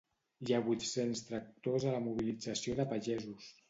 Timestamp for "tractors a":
1.29-1.95